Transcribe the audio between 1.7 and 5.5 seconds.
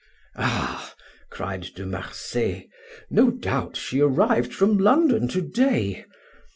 De Marsay, "no doubt she arrived from London to